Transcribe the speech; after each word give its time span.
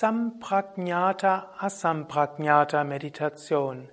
Sampragnata 0.00 1.56
Asampragnata 1.58 2.84
Meditation. 2.84 3.88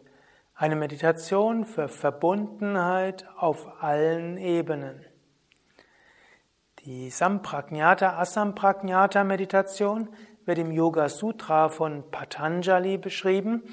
Eine 0.54 0.75
Meditation 0.75 1.66
für 1.66 1.88
Verbundenheit 1.88 3.25
auf 3.36 3.81
allen 3.81 4.38
Ebenen. 4.38 5.04
Die 6.82 7.10
Sampragnata 7.10 8.20
Asampragnata 8.20 9.23
Meditation 9.23 10.10
wird 10.46 10.60
im 10.60 10.71
Yoga 10.71 11.10
Sutra 11.10 11.70
von 11.70 12.04
Patanjali 12.11 13.00
beschrieben 13.00 13.64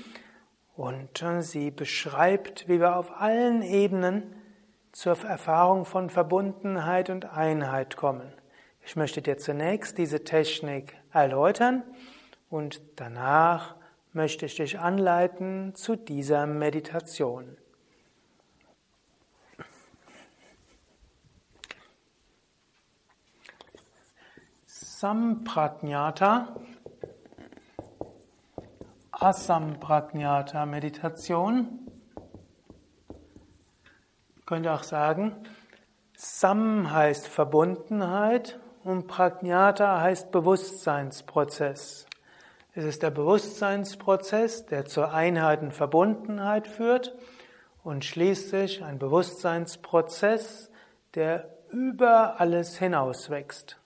und 0.74 1.22
sie 1.40 1.70
beschreibt, 1.70 2.66
wie 2.66 2.80
wir 2.80 2.96
auf 2.96 3.20
allen 3.20 3.60
Ebenen 3.60 4.34
zur 4.92 5.22
Erfahrung 5.22 5.84
von 5.84 6.08
Verbundenheit 6.08 7.10
und 7.10 7.26
Einheit 7.26 7.98
kommen. 7.98 8.32
Ich 8.80 8.96
möchte 8.96 9.20
dir 9.20 9.36
zunächst 9.36 9.98
diese 9.98 10.24
Technik 10.24 10.96
erläutern 11.12 11.82
und 12.52 12.82
danach 12.96 13.76
möchte 14.12 14.44
ich 14.44 14.56
dich 14.56 14.78
anleiten 14.78 15.74
zu 15.74 15.96
dieser 15.96 16.46
Meditation. 16.46 17.56
Samprajnata, 24.66 26.54
Asamprajnata 29.12 30.66
Meditation. 30.66 31.90
Ich 34.36 34.44
könnte 34.44 34.72
auch 34.72 34.82
sagen, 34.82 35.36
Sam 36.18 36.92
heißt 36.92 37.28
Verbundenheit 37.28 38.60
und 38.84 39.06
Prajnata 39.06 40.02
heißt 40.02 40.30
Bewusstseinsprozess. 40.30 42.06
Es 42.74 42.84
ist 42.84 43.02
der 43.02 43.10
Bewusstseinsprozess, 43.10 44.64
der 44.64 44.86
zur 44.86 45.12
Einheit 45.12 45.60
und 45.60 45.72
Verbundenheit 45.74 46.66
führt 46.66 47.14
und 47.84 48.02
schließlich 48.04 48.82
ein 48.82 48.98
Bewusstseinsprozess, 48.98 50.70
der 51.14 51.50
über 51.70 52.40
alles 52.40 52.78
hinauswächst. 52.78 53.78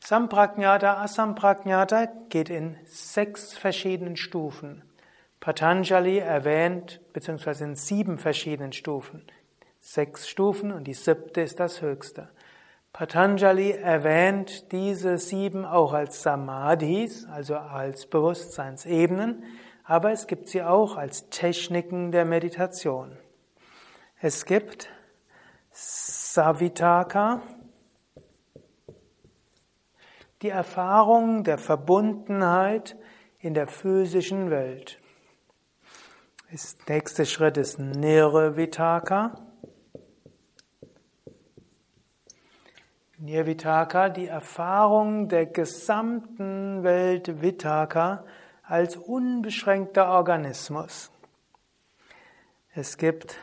Samprajnata, 0.00 1.02
Asamprajnata 1.02 2.06
geht 2.28 2.50
in 2.50 2.76
sechs 2.84 3.54
verschiedenen 3.54 4.16
Stufen. 4.16 4.82
Patanjali 5.40 6.18
erwähnt, 6.18 7.00
beziehungsweise 7.12 7.64
in 7.64 7.74
sieben 7.74 8.18
verschiedenen 8.18 8.72
Stufen. 8.72 9.24
Sechs 9.80 10.28
Stufen 10.28 10.70
und 10.70 10.84
die 10.84 10.94
siebte 10.94 11.40
ist 11.40 11.58
das 11.58 11.82
höchste. 11.82 12.28
Patanjali 12.96 13.72
erwähnt 13.72 14.72
diese 14.72 15.18
sieben 15.18 15.66
auch 15.66 15.92
als 15.92 16.22
Samadhis, 16.22 17.26
also 17.26 17.56
als 17.56 18.06
Bewusstseinsebenen, 18.06 19.44
aber 19.84 20.12
es 20.12 20.26
gibt 20.26 20.48
sie 20.48 20.62
auch 20.62 20.96
als 20.96 21.28
Techniken 21.28 22.10
der 22.10 22.24
Meditation. 22.24 23.18
Es 24.18 24.46
gibt 24.46 24.88
Savitaka, 25.72 27.42
die 30.40 30.48
Erfahrung 30.48 31.44
der 31.44 31.58
Verbundenheit 31.58 32.96
in 33.40 33.52
der 33.52 33.66
physischen 33.66 34.48
Welt. 34.48 34.98
Der 36.50 36.94
nächste 36.94 37.26
Schritt 37.26 37.58
ist 37.58 37.78
Nirvitaka. 37.78 39.45
Nirvitaka, 43.18 44.10
die 44.10 44.26
Erfahrung 44.26 45.28
der 45.28 45.46
gesamten 45.46 46.82
Welt 46.82 47.40
Vitaka 47.40 48.24
als 48.62 48.96
unbeschränkter 48.96 50.08
Organismus. 50.08 51.10
Es 52.74 52.98
gibt 52.98 53.38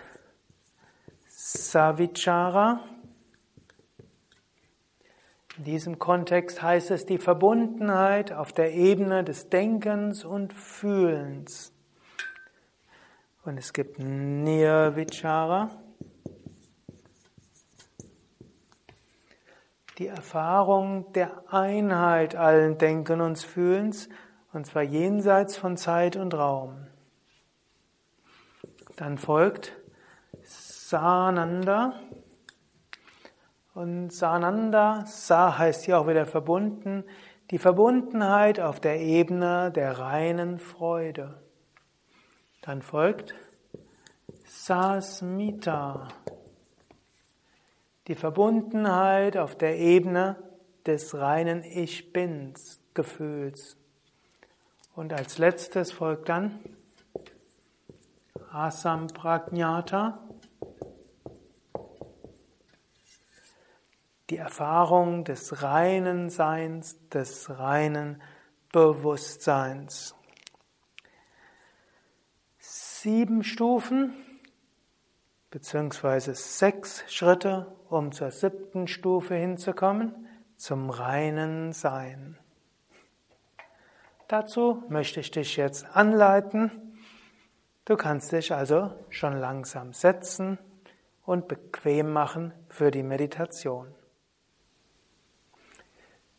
Savichara. 1.27 2.81
In 5.57 5.63
diesem 5.63 5.97
Kontext 5.97 6.61
heißt 6.61 6.91
es 6.91 7.05
die 7.07 7.17
Verbundenheit 7.17 8.31
auf 8.31 8.53
der 8.53 8.73
Ebene 8.73 9.23
des 9.23 9.49
Denkens 9.49 10.23
und 10.23 10.53
Fühlens. 10.53 11.73
Und 13.43 13.57
es 13.57 13.73
gibt 13.73 13.97
Nirvichara. 13.97 15.82
Die 20.03 20.09
Erfahrung 20.09 21.13
der 21.13 21.31
Einheit 21.47 22.35
allen 22.35 22.77
Denken 22.77 23.21
und 23.21 23.39
Fühlens, 23.39 24.09
und 24.51 24.67
zwar 24.67 24.81
jenseits 24.81 25.55
von 25.55 25.77
Zeit 25.77 26.17
und 26.17 26.33
Raum. 26.33 26.87
Dann 28.97 29.17
folgt 29.17 29.71
Sananda. 30.43 31.93
Und 33.73 34.11
Sananda, 34.11 35.05
Sa 35.05 35.57
heißt 35.57 35.85
hier 35.85 35.97
auch 35.97 36.07
wieder 36.07 36.25
verbunden, 36.25 37.05
die 37.49 37.57
Verbundenheit 37.57 38.59
auf 38.59 38.81
der 38.81 38.99
Ebene 38.99 39.71
der 39.71 39.99
reinen 39.99 40.59
Freude. 40.59 41.41
Dann 42.61 42.81
folgt 42.81 43.35
Sasmita 44.43 46.09
die 48.07 48.15
Verbundenheit 48.15 49.37
auf 49.37 49.55
der 49.55 49.77
Ebene 49.77 50.35
des 50.85 51.15
reinen 51.15 51.63
Ich 51.63 52.11
Bins 52.11 52.81
Gefühls. 52.93 53.77
Und 54.95 55.13
als 55.13 55.37
letztes 55.37 55.91
folgt 55.91 56.29
dann 56.29 56.59
Asampragnata, 58.51 60.19
die 64.29 64.37
Erfahrung 64.37 65.23
des 65.23 65.63
reinen 65.63 66.29
Seins, 66.29 66.97
des 67.09 67.49
reinen 67.49 68.21
Bewusstseins. 68.71 70.15
Sieben 72.59 73.43
Stufen 73.43 74.13
beziehungsweise 75.53 76.33
sechs 76.33 77.03
Schritte, 77.13 77.67
um 77.87 78.11
zur 78.11 78.31
siebten 78.31 78.87
Stufe 78.87 79.35
hinzukommen, 79.35 80.27
zum 80.55 80.89
reinen 80.89 81.73
Sein. 81.73 82.39
Dazu 84.27 84.83
möchte 84.89 85.19
ich 85.19 85.29
dich 85.29 85.55
jetzt 85.55 85.85
anleiten. 85.95 86.71
Du 87.85 87.95
kannst 87.97 88.31
dich 88.31 88.51
also 88.51 88.95
schon 89.09 89.37
langsam 89.37 89.93
setzen 89.93 90.57
und 91.23 91.47
bequem 91.47 92.11
machen 92.11 92.51
für 92.67 92.89
die 92.89 93.03
Meditation. 93.03 93.93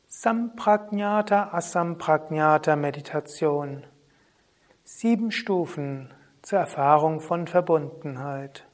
Sampragnata 0.08 1.53
Asampragnata 1.53 2.74
Meditation. 2.74 3.86
Sieben 4.82 5.30
Stufen 5.30 6.12
zur 6.42 6.58
Erfahrung 6.58 7.20
von 7.20 7.47
Verbundenheit. 7.47 8.66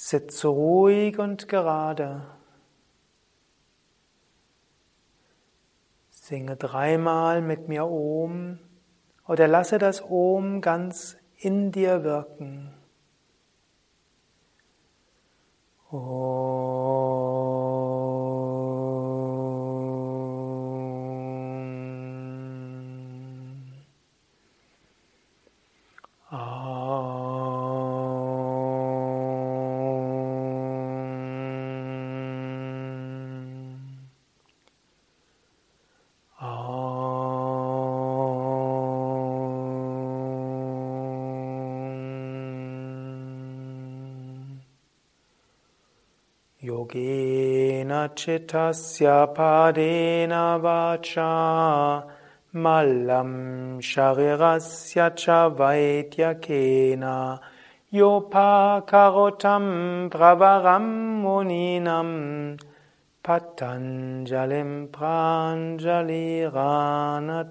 Sitze 0.00 0.46
ruhig 0.46 1.18
und 1.18 1.48
gerade. 1.48 2.24
Singe 6.08 6.56
dreimal 6.56 7.42
mit 7.42 7.66
mir 7.66 7.84
Om 7.84 8.60
oder 9.26 9.48
lasse 9.48 9.78
das 9.78 10.00
Om 10.08 10.60
ganz 10.60 11.16
in 11.34 11.72
dir 11.72 12.04
wirken. 12.04 12.72
Om. 15.90 16.77
Yogena 48.18 48.46
chittasya 48.46 49.34
padena 49.34 50.58
vacha 50.60 52.04
malam 52.52 53.78
sharirasya 53.80 55.14
cha 55.16 55.50
vaidyakena 55.50 57.40
yopa 57.92 58.82
karotam 58.86 60.10
bravaram 60.10 61.22
muninam 61.22 62.58
Patanjalim 63.22 64.88
Pranjali 64.88 66.50
Ranatosmi. 66.50 67.42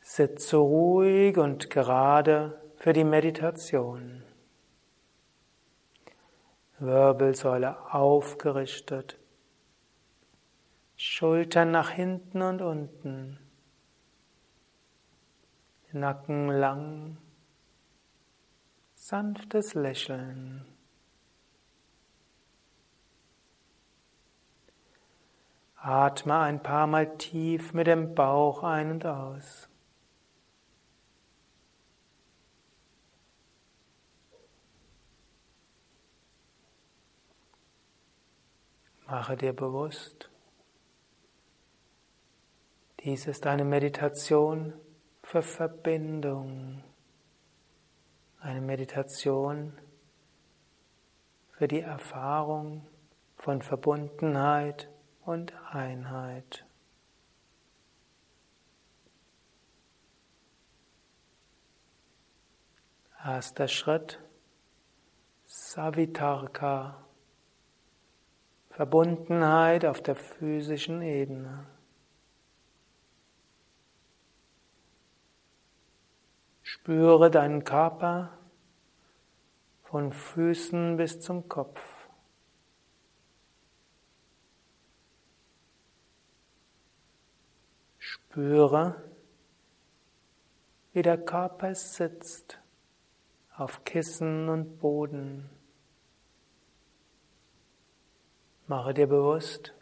Sitze 0.00 0.56
ruhig 0.56 1.36
und 1.36 1.68
gerade 1.68 2.65
für 2.86 2.92
die 2.92 3.02
Meditation. 3.02 4.22
Wirbelsäule 6.78 7.92
aufgerichtet. 7.92 9.18
Schultern 10.94 11.72
nach 11.72 11.90
hinten 11.90 12.42
und 12.42 12.62
unten. 12.62 13.40
Nacken 15.90 16.48
lang. 16.48 17.16
Sanftes 18.94 19.74
Lächeln. 19.74 20.64
Atme 25.74 26.38
ein 26.38 26.62
paar 26.62 26.86
Mal 26.86 27.18
tief 27.18 27.72
mit 27.72 27.88
dem 27.88 28.14
Bauch 28.14 28.62
ein 28.62 28.92
und 28.92 29.06
aus. 29.06 29.68
Mache 39.08 39.36
dir 39.36 39.52
bewusst, 39.52 40.28
dies 43.04 43.28
ist 43.28 43.46
eine 43.46 43.64
Meditation 43.64 44.72
für 45.22 45.42
Verbindung, 45.42 46.82
eine 48.40 48.60
Meditation 48.60 49.78
für 51.52 51.68
die 51.68 51.82
Erfahrung 51.82 52.84
von 53.36 53.62
Verbundenheit 53.62 54.88
und 55.24 55.52
Einheit. 55.70 56.66
Erster 63.24 63.68
Schritt, 63.68 64.20
Savitarka 65.46 67.05
Verbundenheit 68.76 69.86
auf 69.86 70.02
der 70.02 70.14
physischen 70.14 71.00
Ebene. 71.00 71.66
Spüre 76.62 77.30
deinen 77.30 77.64
Körper 77.64 78.36
von 79.84 80.12
Füßen 80.12 80.98
bis 80.98 81.20
zum 81.20 81.48
Kopf. 81.48 81.80
Spüre, 87.98 89.02
wie 90.92 91.00
der 91.00 91.16
Körper 91.16 91.74
sitzt 91.74 92.60
auf 93.56 93.84
Kissen 93.84 94.50
und 94.50 94.78
Boden. 94.80 95.55
Mache 98.68 98.94
dir 98.94 99.06
bewusst, 99.06 99.72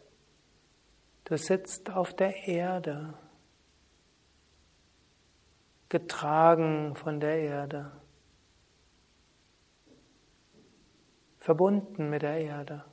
du 1.23 1.37
sitzt 1.37 1.89
auf 1.89 2.13
der 2.13 2.47
Erde, 2.47 3.15
getragen 5.89 6.95
von 6.95 7.19
der 7.19 7.39
Erde, 7.39 7.91
verbunden 11.39 12.11
mit 12.11 12.21
der 12.21 12.37
Erde. 12.37 12.85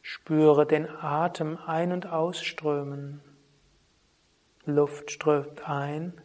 Spüre 0.00 0.66
den 0.66 0.88
Atem 0.88 1.58
ein- 1.58 1.92
und 1.92 2.06
ausströmen. 2.06 3.22
Luft 4.64 5.12
strömt 5.12 5.68
ein 5.68 6.21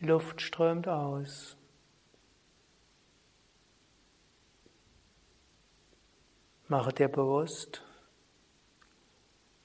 Luft 0.00 0.42
strömt 0.42 0.88
aus. 0.88 1.56
Mache 6.68 6.92
dir 6.92 7.08
bewusst, 7.08 7.82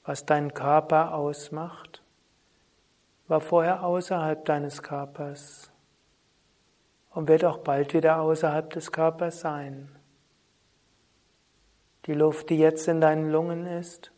was 0.03 0.25
deinen 0.25 0.53
Körper 0.53 1.13
ausmacht, 1.13 2.03
war 3.27 3.41
vorher 3.41 3.83
außerhalb 3.83 4.45
deines 4.45 4.81
Körpers 4.83 5.71
und 7.09 7.27
wird 7.27 7.43
auch 7.43 7.57
bald 7.59 7.93
wieder 7.93 8.21
außerhalb 8.21 8.69
des 8.69 8.91
Körpers 8.91 9.41
sein. 9.41 9.95
Die 12.05 12.13
Luft, 12.13 12.49
die 12.49 12.57
jetzt 12.57 12.87
in 12.87 13.01
deinen 13.01 13.31
Lungen 13.31 13.65
ist, 13.65 14.11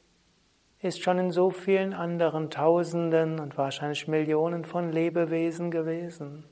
ist 0.83 1.01
schon 1.01 1.18
in 1.18 1.31
so 1.31 1.50
vielen 1.50 1.94
anderen 1.94 2.50
Tausenden 2.50 3.39
und 3.39 3.57
wahrscheinlich 3.57 4.07
Millionen 4.09 4.65
von 4.65 4.91
Lebewesen 4.91 5.71
gewesen. 5.71 6.44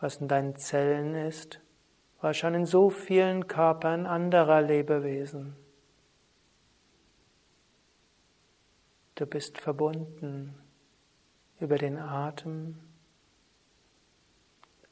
Was 0.00 0.16
in 0.16 0.26
deinen 0.26 0.56
Zellen 0.56 1.14
ist, 1.14 1.60
war 2.20 2.34
schon 2.34 2.54
in 2.54 2.66
so 2.66 2.90
vielen 2.90 3.46
Körpern 3.46 4.06
anderer 4.06 4.60
Lebewesen. 4.60 5.54
Du 9.14 9.24
bist 9.24 9.58
verbunden 9.58 10.58
über 11.60 11.76
den 11.76 11.96
Atem, 11.96 12.76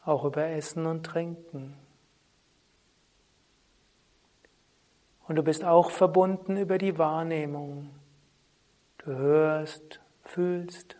auch 0.04 0.24
über 0.24 0.46
Essen 0.46 0.86
und 0.86 1.04
Trinken. 1.04 1.87
Und 5.28 5.36
du 5.36 5.42
bist 5.42 5.62
auch 5.62 5.90
verbunden 5.90 6.56
über 6.56 6.78
die 6.78 6.96
Wahrnehmung. 6.96 7.90
Du 8.96 9.12
hörst, 9.12 10.00
fühlst, 10.22 10.96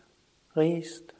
riechst. 0.55 1.15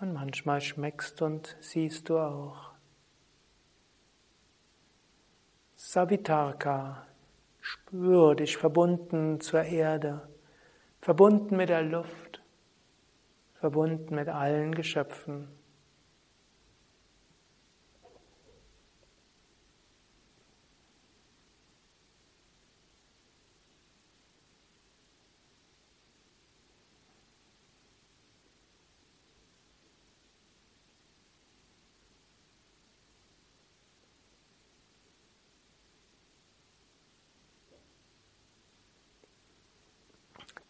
Und 0.00 0.12
manchmal 0.12 0.60
schmeckst 0.60 1.22
und 1.22 1.56
siehst 1.60 2.10
du 2.10 2.18
auch. 2.18 2.72
Savitarka, 5.76 7.06
spür 7.60 8.34
dich 8.34 8.58
verbunden 8.58 9.40
zur 9.40 9.62
Erde, 9.62 10.28
verbunden 11.00 11.56
mit 11.56 11.70
der 11.70 11.82
Luft, 11.82 12.42
verbunden 13.54 14.14
mit 14.14 14.28
allen 14.28 14.74
Geschöpfen. 14.74 15.48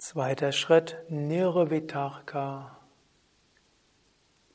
Zweiter 0.05 0.51
Schritt, 0.51 0.97
Nirvitarka. 1.11 2.77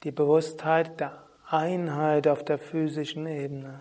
Die 0.03 0.11
Bewusstheit 0.11 0.99
der 0.99 1.23
Einheit 1.45 2.27
auf 2.27 2.43
der 2.43 2.59
physischen 2.59 3.25
Ebene. 3.27 3.79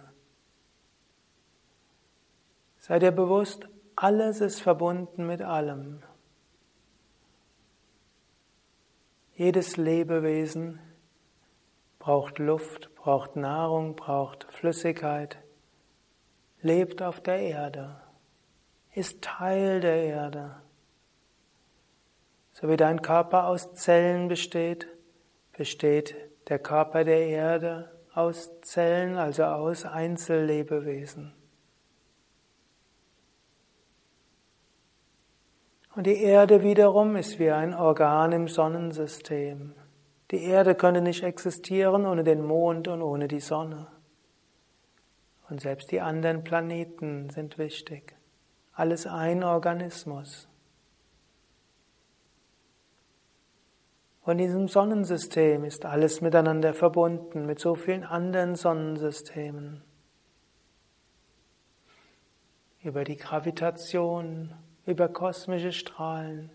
Sei 2.79 3.01
dir 3.01 3.11
bewusst, 3.11 3.69
alles 3.97 4.41
ist 4.41 4.61
verbunden 4.61 5.27
mit 5.27 5.43
allem. 5.43 6.05
Jedes 9.35 9.77
Lebewesen 9.77 10.79
braucht 11.99 12.39
Luft, 12.39 12.95
braucht 12.95 13.35
Nahrung, 13.35 13.97
braucht 13.97 14.47
Flüssigkeit, 14.53 15.37
lebt 16.63 17.03
auf 17.03 17.21
der 17.21 17.41
Erde, 17.41 18.01
ist 18.93 19.21
Teil 19.21 19.81
der 19.81 20.05
Erde. 20.05 20.63
So 22.59 22.71
wie 22.71 22.79
dein 22.79 23.03
Körper 23.03 23.49
aus 23.49 23.75
Zellen 23.75 24.29
besteht, 24.29 24.89
besteht 25.53 26.17
der 26.49 26.59
Körper 26.59 27.05
der 27.05 27.27
Erde 27.27 27.93
aus 28.15 28.51
Zellen, 28.63 29.19
also 29.19 29.45
aus 29.45 29.85
Einzellebewesen. 29.85 31.35
Und 35.95 36.07
die 36.07 36.23
Erde 36.23 36.63
wiederum 36.63 37.17
ist 37.17 37.39
wie 37.39 37.51
ein 37.51 37.75
Organ 37.75 38.33
im 38.33 38.49
Sonnensystem. 38.49 39.75
Die 40.31 40.43
Erde 40.43 40.75
könnte 40.75 41.03
nicht 41.03 41.25
existieren 41.25 42.07
ohne 42.07 42.25
den 42.25 42.43
Mond 42.43 42.89
und 42.89 43.03
ohne 43.03 43.29
die 43.29 43.41
Sonne. 43.41 43.87
Und 45.51 45.61
selbst 45.61 45.93
die 45.93 46.01
anderen 46.01 46.43
Planeten 46.43 47.29
sind 47.29 47.59
wichtig. 47.59 48.17
alles 48.73 49.07
ein 49.07 49.45
Organismus. 49.45 50.49
Und 54.27 54.41
in 54.41 54.47
diesem 54.49 54.67
Sonnensystem 54.67 55.63
ist 55.63 55.85
alles 55.85 56.21
miteinander 56.21 56.75
verbunden 56.75 57.47
mit 57.47 57.61
so 57.61 57.77
vielen 57.77 58.03
anderen 58.03 58.57
Sonnensystemen. 58.57 59.85
Über 62.83 63.05
die 63.05 63.17
Gravitation, 63.17 64.53
über 64.85 65.09
kosmische 65.09 65.71
Strahlen, 65.71 66.51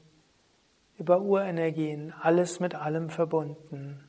über 0.98 1.22
Urenergien, 1.22 2.14
alles 2.20 2.60
mit 2.60 2.76
allem 2.76 3.10
verbunden. 3.10 4.04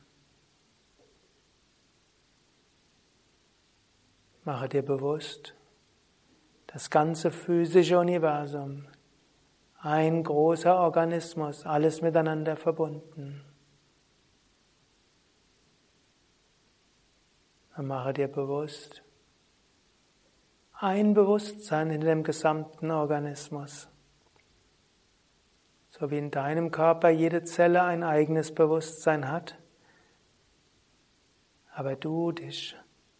Mache 4.43 4.67
dir 4.67 4.83
bewusst, 4.83 5.55
das 6.67 6.89
ganze 6.89 7.31
physische 7.31 7.97
Universum, 7.97 8.87
ein 9.79 10.21
großer 10.21 10.77
Organismus, 10.77 11.65
alles 11.65 12.01
miteinander 12.01 12.57
verbunden. 12.57 13.45
Und 17.75 17.87
mache 17.87 18.13
dir 18.13 18.27
bewusst, 18.27 19.03
ein 20.73 21.13
Bewusstsein 21.13 21.89
in 21.91 22.01
dem 22.01 22.23
gesamten 22.23 22.91
Organismus. 22.91 23.87
So 25.89 26.11
wie 26.11 26.17
in 26.17 26.29
deinem 26.29 26.71
Körper 26.71 27.09
jede 27.09 27.43
Zelle 27.43 27.83
ein 27.83 28.03
eigenes 28.03 28.53
Bewusstsein 28.53 29.29
hat, 29.31 29.57
aber 31.73 31.95
du 31.95 32.31
dich 32.31 32.75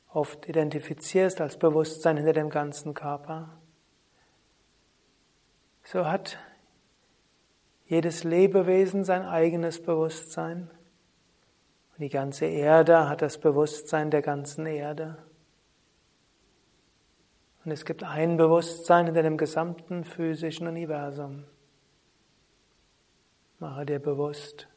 oft 0.10 0.48
identifizierst 0.48 1.42
als 1.42 1.58
Bewusstsein 1.58 2.18
hinter 2.18 2.34
dem 2.34 2.50
ganzen 2.50 2.94
Körper, 2.94 3.50
so 5.84 6.06
hat 6.06 6.38
jedes 7.86 8.24
Lebewesen 8.24 9.04
sein 9.04 9.24
eigenes 9.24 9.82
Bewusstsein. 9.82 10.70
Die 12.04 12.10
ganze 12.10 12.48
Erde 12.48 13.08
hat 13.08 13.22
das 13.22 13.38
Bewusstsein 13.38 14.12
der 14.12 14.22
ganzen 14.22 14.66
Erde. 14.66 15.20
Und 17.64 17.72
es 17.72 17.86
gibt 17.86 18.04
ein 18.04 18.36
Bewusstsein 18.36 19.08
in 19.08 19.14
dem 19.14 19.38
gesamten 19.38 20.04
physischen 20.04 20.68
Universum. 20.68 21.46
Mache 23.58 23.86
dir 23.86 24.00
bewusst, 24.00 24.68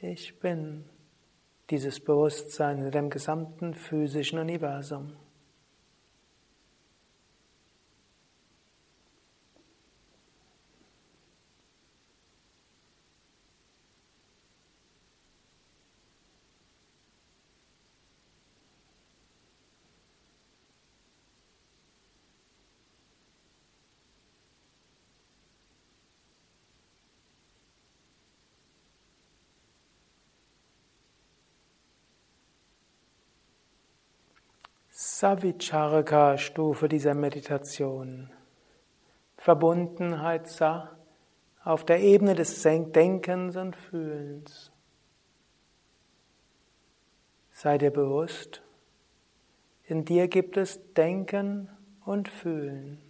ich 0.00 0.40
bin 0.40 0.86
dieses 1.70 2.00
Bewusstsein 2.00 2.78
in 2.86 2.90
dem 2.90 3.08
gesamten 3.08 3.72
physischen 3.72 4.40
Universum. 4.40 5.12
Savicharaka-Stufe 34.98 36.88
dieser 36.88 37.12
Meditation. 37.12 38.30
Verbundenheit 39.36 40.48
Sa 40.48 40.96
auf 41.62 41.84
der 41.84 42.00
Ebene 42.00 42.34
des 42.34 42.62
Denkens 42.62 43.56
und 43.56 43.76
Fühlens. 43.76 44.72
Sei 47.52 47.76
dir 47.76 47.90
bewusst, 47.90 48.62
in 49.84 50.06
dir 50.06 50.28
gibt 50.28 50.56
es 50.56 50.80
Denken 50.94 51.68
und 52.06 52.30
Fühlen. 52.30 53.05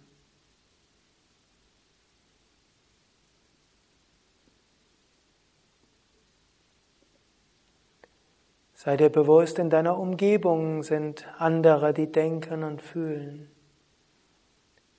Sei 8.79 8.95
dir 8.95 9.09
bewusst, 9.09 9.57
in 9.57 9.71
deiner 9.71 9.97
Umgebung 9.97 10.83
sind 10.83 11.25
andere, 11.39 11.95
die 11.95 12.11
denken 12.11 12.63
und 12.63 12.79
fühlen. 12.79 13.49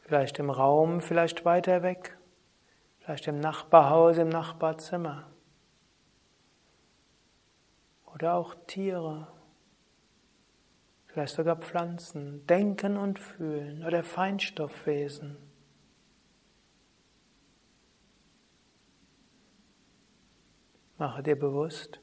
Vielleicht 0.01 0.41
im 0.41 0.51
Raum, 0.51 1.01
vielleicht 1.01 1.45
weiter 1.45 1.85
weg, 1.85 2.19
vielleicht 2.99 3.29
im 3.29 3.39
Nachbarhaus, 3.39 4.19
im 4.19 4.31
Nachbarzimmer. 4.31 5.31
Oder 8.13 8.35
auch 8.35 8.57
Tiere, 8.67 9.29
vielleicht 11.07 11.37
sogar 11.37 11.55
Pflanzen, 11.55 12.45
denken 12.49 12.97
und 12.97 13.21
fühlen 13.21 13.85
oder 13.85 14.03
Feinstoffwesen. 14.03 15.37
Mache 20.97 21.23
dir 21.23 21.39
bewusst, 21.39 22.01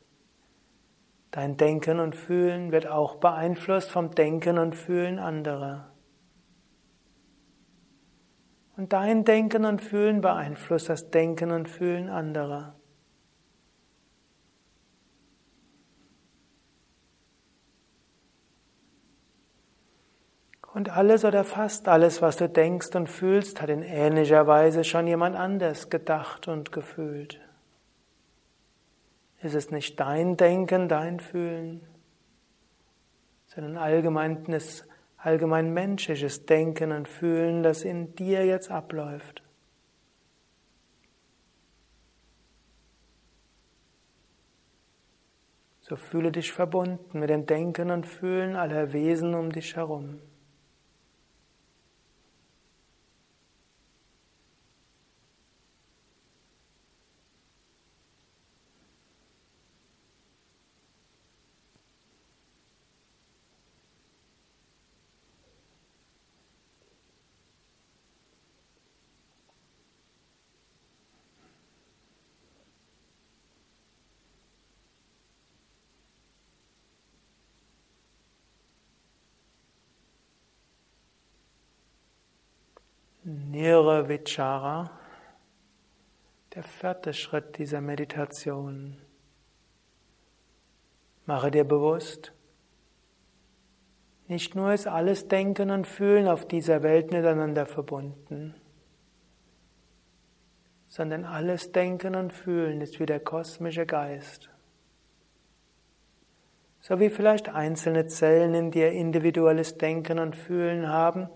Dein 1.35 1.57
Denken 1.57 1.99
und 1.99 2.15
Fühlen 2.15 2.71
wird 2.71 2.87
auch 2.87 3.15
beeinflusst 3.15 3.91
vom 3.91 4.11
Denken 4.11 4.57
und 4.57 4.73
Fühlen 4.73 5.19
anderer. 5.19 5.91
Und 8.77 8.93
dein 8.93 9.25
Denken 9.25 9.65
und 9.65 9.81
Fühlen 9.81 10.21
beeinflusst 10.21 10.87
das 10.87 11.09
Denken 11.09 11.51
und 11.51 11.67
Fühlen 11.67 12.07
anderer. 12.07 12.79
Und 20.73 20.89
alles 20.89 21.25
oder 21.25 21.43
fast 21.43 21.89
alles, 21.89 22.21
was 22.21 22.37
du 22.37 22.47
denkst 22.47 22.95
und 22.95 23.09
fühlst, 23.09 23.61
hat 23.61 23.69
in 23.69 23.83
ähnlicher 23.83 24.47
Weise 24.47 24.85
schon 24.85 25.05
jemand 25.05 25.35
anders 25.35 25.89
gedacht 25.89 26.47
und 26.47 26.71
gefühlt. 26.71 27.44
Es 29.45 29.53
ist 29.53 29.71
nicht 29.71 29.99
dein 29.99 30.37
Denken, 30.37 30.89
dein 30.89 31.19
Fühlen, 31.19 31.81
sondern 33.45 33.77
allgemeines, 33.77 34.87
allgemein 35.17 35.71
menschliches 35.71 36.47
Denken 36.47 36.91
und 36.91 37.07
Fühlen, 37.07 37.61
das 37.61 37.83
in 37.83 38.15
dir 38.15 38.43
jetzt 38.43 38.71
abläuft. 38.71 39.43
So 45.81 45.95
fühle 45.95 46.31
dich 46.31 46.51
verbunden 46.51 47.19
mit 47.19 47.29
dem 47.29 47.45
Denken 47.45 47.91
und 47.91 48.07
Fühlen 48.07 48.55
aller 48.55 48.93
Wesen 48.93 49.35
um 49.35 49.51
dich 49.51 49.75
herum. 49.75 50.21
Nirvichara, 84.05 84.91
der 86.53 86.63
vierte 86.63 87.13
Schritt 87.13 87.57
dieser 87.57 87.81
Meditation. 87.81 88.97
Mache 91.25 91.49
dir 91.49 91.63
bewusst, 91.63 92.31
nicht 94.27 94.55
nur 94.55 94.73
ist 94.73 94.87
alles 94.87 95.27
Denken 95.27 95.71
und 95.71 95.87
Fühlen 95.87 96.27
auf 96.27 96.47
dieser 96.47 96.83
Welt 96.83 97.11
miteinander 97.11 97.65
verbunden, 97.65 98.55
sondern 100.87 101.25
alles 101.25 101.71
Denken 101.71 102.15
und 102.15 102.31
Fühlen 102.31 102.81
ist 102.81 102.99
wie 102.99 103.05
der 103.05 103.19
kosmische 103.19 103.85
Geist. 103.85 104.49
So 106.79 106.99
wie 106.99 107.09
vielleicht 107.09 107.49
einzelne 107.49 108.05
Zellen 108.05 108.53
in 108.53 108.71
dir 108.71 108.91
individuelles 108.91 109.77
Denken 109.77 110.19
und 110.19 110.35
Fühlen 110.35 110.87
haben, 110.87 111.29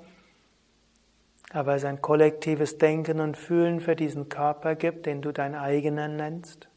aber 1.52 1.76
es 1.76 1.84
ein 1.84 2.02
kollektives 2.02 2.78
Denken 2.78 3.20
und 3.20 3.38
Fühlen 3.38 3.80
für 3.80 3.96
diesen 3.96 4.30
Körper 4.30 4.76
gibt, 4.76 5.06
den 5.06 5.22
du 5.22 5.32
dein 5.32 5.56
eigener 5.56 6.08
nennst. 6.08 6.70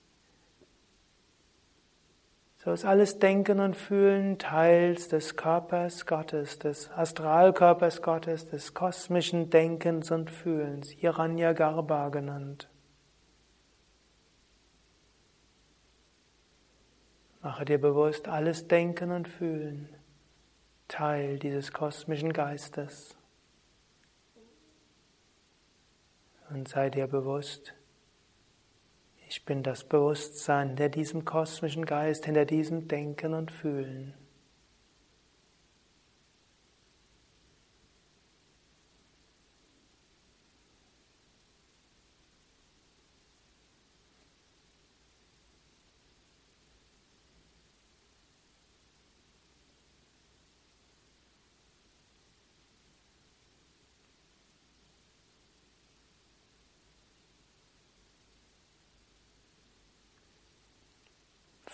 So 2.64 2.70
ist 2.70 2.84
alles 2.84 3.18
Denken 3.18 3.58
und 3.58 3.76
Fühlen 3.76 4.38
Teils 4.38 5.08
des 5.08 5.36
Körpers 5.36 6.06
Gottes, 6.06 6.58
des 6.60 6.90
Astralkörpers 6.92 8.02
Gottes, 8.02 8.48
des 8.48 8.72
kosmischen 8.72 9.50
Denkens 9.50 10.12
und 10.12 10.30
Fühlens, 10.30 10.90
Hiranya 10.90 11.54
Garbha 11.54 12.08
genannt. 12.10 12.68
Mache 17.42 17.64
dir 17.64 17.80
bewusst, 17.80 18.28
alles 18.28 18.68
Denken 18.68 19.10
und 19.10 19.26
Fühlen 19.26 19.88
Teil 20.86 21.40
dieses 21.40 21.72
kosmischen 21.72 22.32
Geistes. 22.32 23.16
Und 26.52 26.68
sei 26.68 26.90
dir 26.90 27.06
bewusst, 27.06 27.72
ich 29.26 29.46
bin 29.46 29.62
das 29.62 29.84
Bewusstsein 29.84 30.68
hinter 30.68 30.90
diesem 30.90 31.24
kosmischen 31.24 31.86
Geist, 31.86 32.26
hinter 32.26 32.44
diesem 32.44 32.88
Denken 32.88 33.32
und 33.32 33.50
Fühlen. 33.50 34.12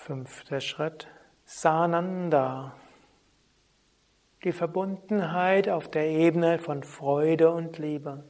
Fünfter 0.09 0.63
Schritt, 0.63 1.07
Sananda. 1.45 2.75
Die 4.43 4.53
Verbundenheit 4.53 5.69
auf 5.69 5.91
der 5.91 6.09
Ebene 6.09 6.59
von 6.59 6.83
Freude 6.83 7.51
und 7.51 7.77
Liebe. 7.77 8.25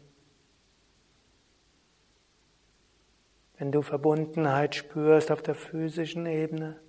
Wenn 3.58 3.70
du 3.70 3.82
Verbundenheit 3.82 4.74
spürst 4.74 5.30
auf 5.30 5.40
der 5.40 5.54
physischen 5.54 6.26
Ebene, 6.26 6.80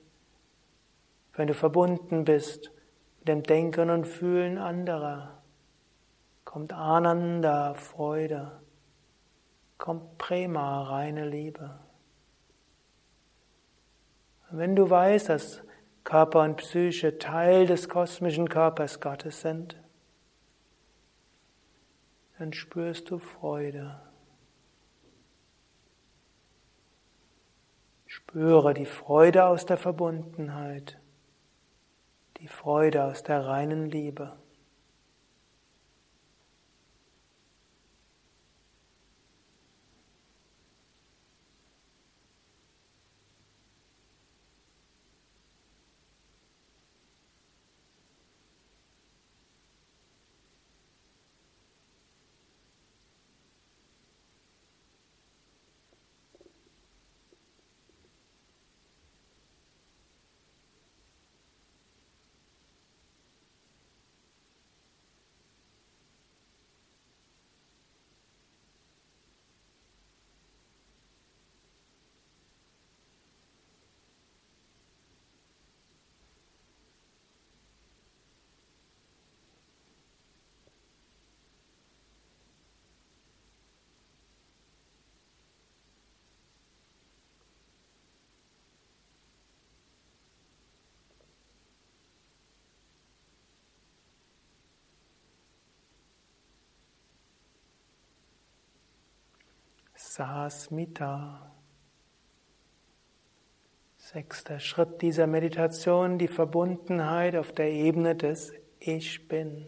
wenn 1.34 1.46
du 1.46 1.54
verbunden 1.54 2.26
bist 2.26 2.72
mit 3.20 3.28
dem 3.28 3.44
Denken 3.44 3.92
und 3.92 4.08
Fühlen 4.08 4.58
anderer, 4.58 5.44
kommt 6.46 6.74
Ananda, 6.74 7.76
Freude, 7.76 8.60
kommt 9.78 10.18
Prema, 10.18 10.82
reine 10.82 11.30
Liebe. 11.30 11.80
Wenn 14.52 14.76
du 14.76 14.90
weißt, 14.90 15.30
dass 15.30 15.62
Körper 16.04 16.42
und 16.42 16.58
Psyche 16.58 17.20
Teil 17.20 17.68
des 17.68 17.88
kosmischen 17.88 18.50
Körpers 18.50 19.00
Gottes 19.00 19.42
sind, 19.42 19.78
dann 22.40 22.54
spürst 22.54 23.12
du 23.12 23.20
Freude. 23.20 24.02
Spüre 28.08 28.74
die 28.74 28.88
Freude 28.88 29.46
aus 29.46 29.66
der 29.66 29.78
Verbundenheit, 29.78 31.00
die 32.38 32.48
Freude 32.48 33.04
aus 33.04 33.22
der 33.22 33.46
reinen 33.46 33.86
Liebe. 33.86 34.39
Sasmita. 100.10 101.52
Sechster 103.96 104.60
Schritt 104.60 105.04
dieser 105.04 105.28
Meditation, 105.28 106.18
die 106.18 106.28
Verbundenheit 106.28 107.36
auf 107.36 107.52
der 107.52 107.72
Ebene 107.72 108.16
des 108.16 108.52
Ich 108.80 109.28
bin. 109.28 109.68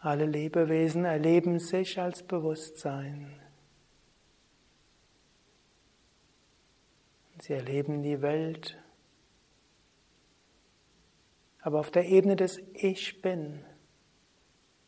Alle 0.00 0.24
Lebewesen 0.24 1.04
erleben 1.04 1.58
sich 1.58 2.00
als 2.00 2.22
Bewusstsein. 2.22 3.38
Sie 7.38 7.52
erleben 7.52 8.02
die 8.02 8.22
Welt 8.22 8.82
aber 11.62 11.80
auf 11.80 11.90
der 11.90 12.06
Ebene 12.06 12.36
des 12.36 12.60
Ich 12.74 13.22
bin 13.22 13.64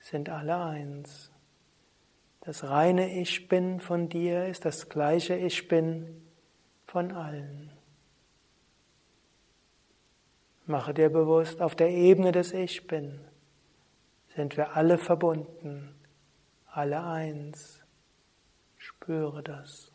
sind 0.01 0.29
alle 0.29 0.63
eins. 0.63 1.31
Das 2.41 2.65
reine 2.65 3.19
Ich 3.19 3.49
bin 3.49 3.81
von 3.81 4.09
dir 4.11 4.47
ist 4.47 4.67
das 4.67 4.89
gleiche 4.91 5.35
Ich 5.37 5.67
bin 5.67 6.23
von 6.87 7.13
allen. 7.13 7.71
Mache 10.67 10.93
dir 10.93 11.09
bewusst, 11.09 11.63
auf 11.63 11.75
der 11.75 11.91
Ebene 11.91 12.33
des 12.33 12.53
Ich 12.53 12.87
bin 12.87 13.21
sind 14.35 14.57
wir 14.57 14.77
alle 14.77 14.99
verbunden, 14.99 15.95
alle 16.67 17.05
eins. 17.05 17.81
Spüre 18.77 19.43
das. 19.43 19.94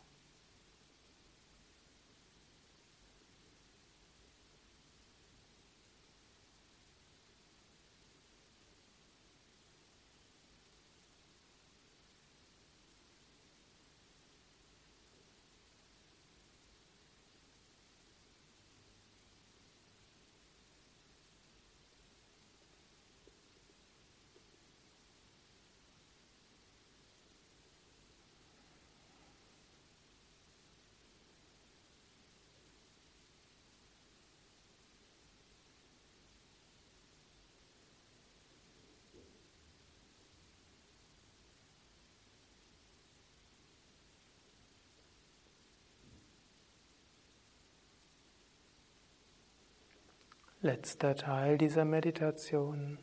Letzter 50.62 51.14
Teil 51.16 51.56
dieser 51.56 51.86
Meditation. 51.86 52.98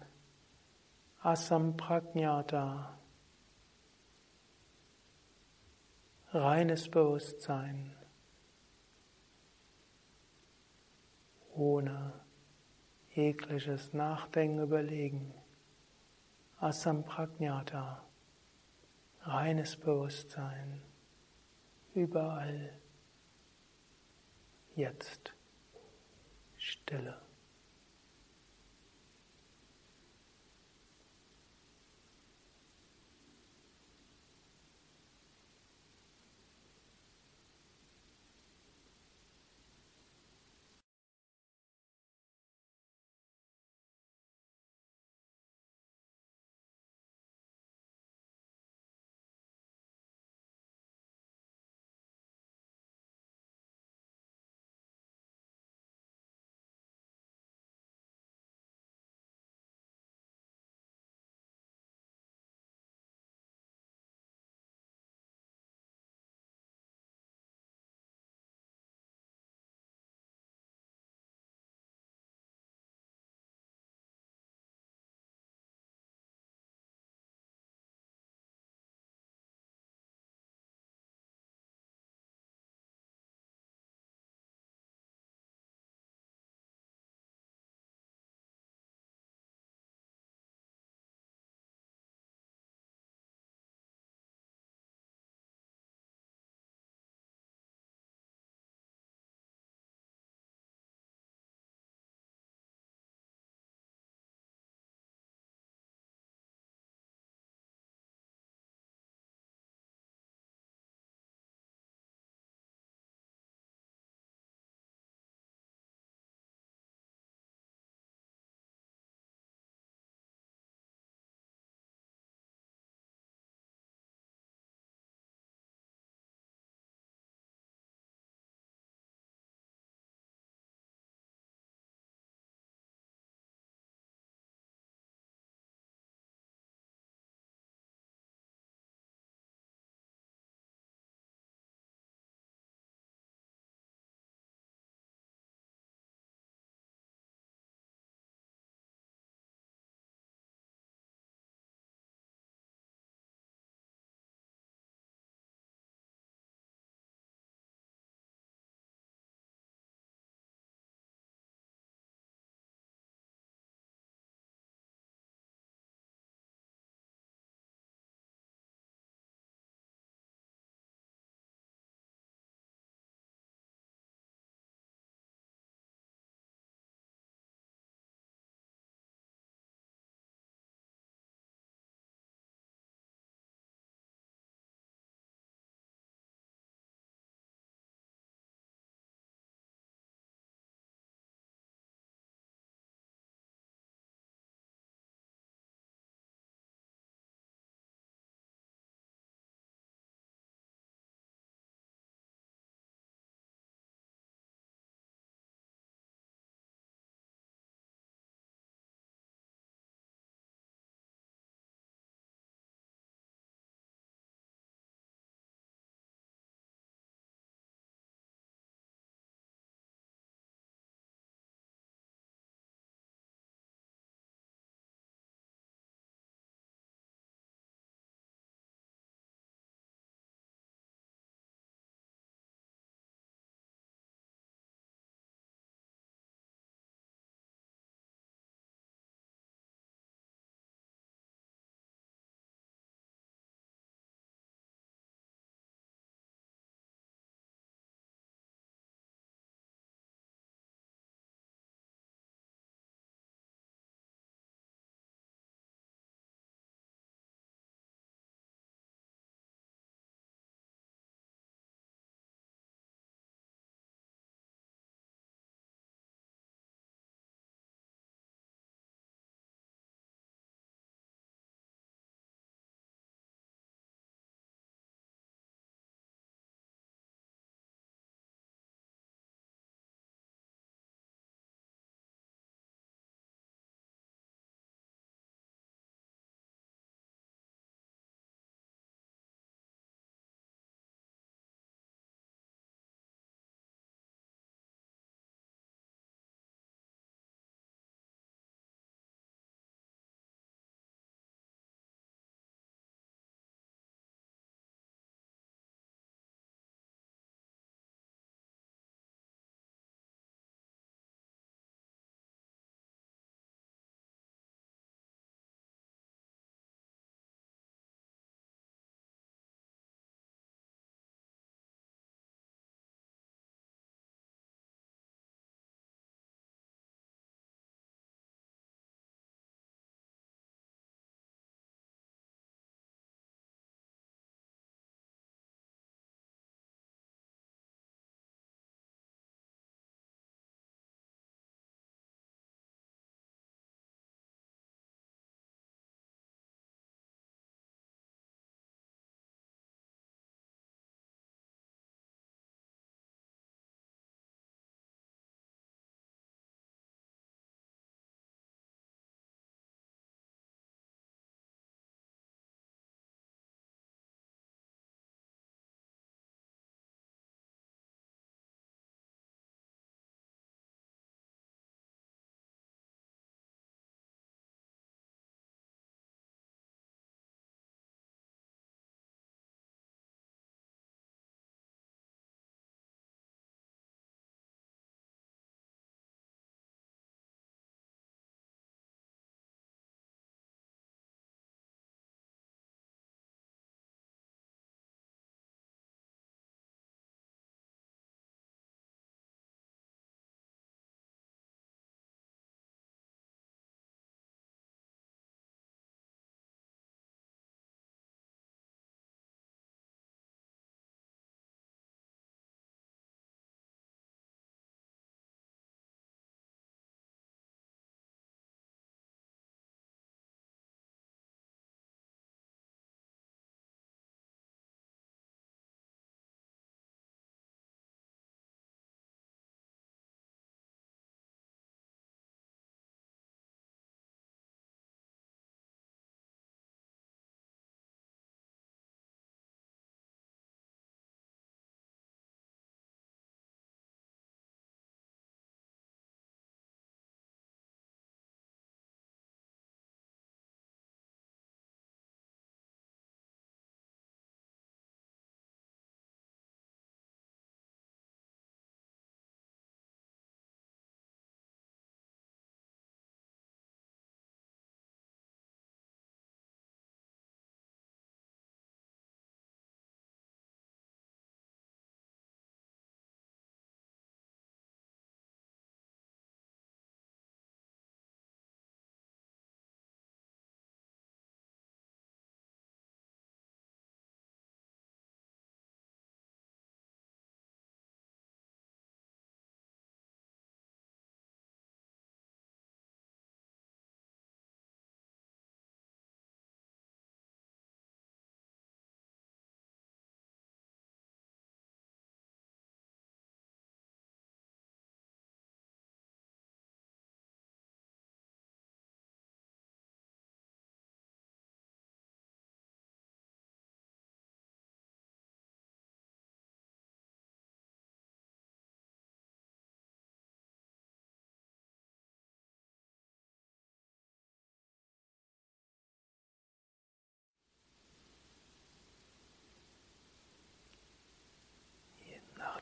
Asampragnata. 1.22 3.00
Reines 6.34 6.88
Bewusstsein. 6.88 7.96
Ohne 11.56 12.14
jegliches 13.16 13.92
Nachdenken, 13.94 14.62
Überlegen. 14.62 15.34
Asampragnata. 16.60 18.04
reines 19.28 19.76
Bewusstsein, 19.76 20.82
überall, 21.94 22.72
jetzt, 24.76 25.34
Stille. 26.58 27.27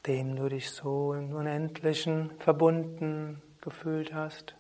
Nachdem 0.06 0.36
du 0.36 0.50
dich 0.50 0.70
so 0.70 1.16
im 1.16 1.34
Unendlichen 1.34 2.30
verbunden 2.38 3.42
gefühlt 3.62 4.14
hast. 4.14 4.56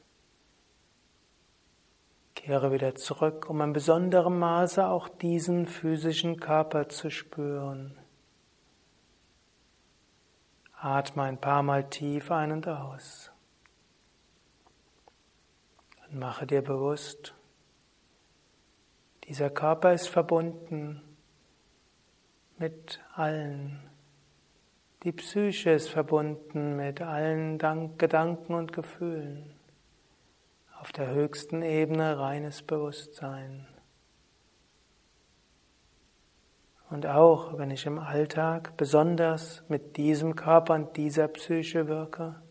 Kehre 2.33 2.71
wieder 2.71 2.95
zurück, 2.95 3.47
um 3.47 3.61
in 3.61 3.71
besonderem 3.71 4.39
Maße 4.39 4.87
auch 4.87 5.07
diesen 5.07 5.67
physischen 5.67 6.39
Körper 6.39 6.89
zu 6.89 7.11
spüren. 7.11 7.95
Atme 10.79 11.21
ein 11.21 11.39
paar 11.39 11.61
Mal 11.61 11.91
tief 11.91 12.31
ein 12.31 12.51
und 12.51 12.67
aus. 12.67 13.29
Und 16.07 16.17
mache 16.17 16.47
dir 16.47 16.63
bewusst, 16.63 17.35
dieser 19.25 19.51
Körper 19.51 19.93
ist 19.93 20.07
verbunden 20.07 21.03
mit 22.57 22.99
allen. 23.13 23.91
Die 25.05 25.11
Psyche 25.11 25.69
ist 25.69 25.89
verbunden 25.89 26.77
mit 26.77 26.99
allen 26.99 27.59
Gedanken 27.59 28.55
und 28.55 28.73
Gefühlen. 28.73 29.53
Auf 30.81 30.91
der 30.93 31.11
höchsten 31.11 31.61
Ebene 31.61 32.17
reines 32.17 32.63
Bewusstsein. 32.63 33.67
Und 36.89 37.05
auch 37.05 37.55
wenn 37.59 37.69
ich 37.69 37.85
im 37.85 37.99
Alltag 37.99 38.77
besonders 38.77 39.63
mit 39.67 39.95
diesem 39.95 40.35
Körper 40.35 40.73
und 40.73 40.97
dieser 40.97 41.27
Psyche 41.27 41.87
wirke, 41.87 42.41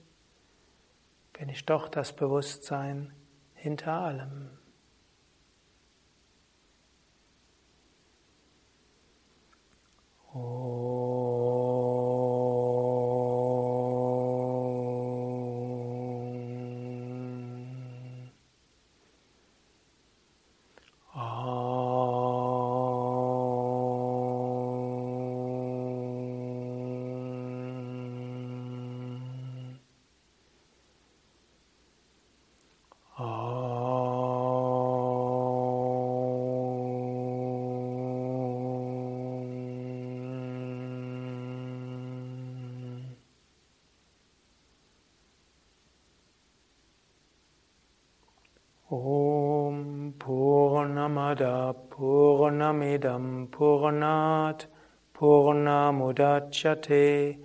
bin 1.33 1.49
ich 1.49 1.67
doch 1.67 1.88
das 1.88 2.12
Bewusstsein 2.12 3.12
hinter 3.55 3.95
allem. 3.95 4.51
Om 48.95 50.15
Purnamada 50.17 51.75
Purnamidam 51.91 53.49
Purnat 53.49 54.67
Purnamudachyate 55.13 57.37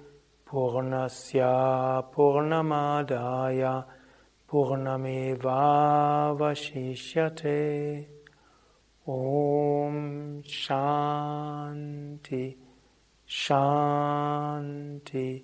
Purnasya 0.48 2.04
Purnamadaya 2.14 3.86
Purnameva 4.48 6.38
Vashishyate 6.38 8.06
Om 9.08 10.44
Shanti 10.44 12.56
Shanti 13.28 15.44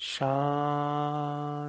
Shanti 0.00 1.68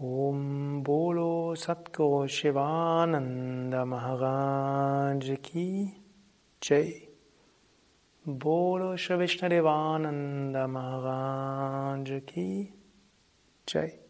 Om 0.00 0.84
Bolo 0.84 1.56
Satguru 1.56 2.28
Shivananda 2.28 3.84
Maharaj 3.84 5.42
Ki 5.42 5.92
Jai. 6.60 7.08
Bolo 8.24 8.94
Shri 8.94 9.16
Vishnadevananda 9.16 10.68
Maharaj 10.70 12.24
Ki 12.26 12.72
Jai 13.66 14.07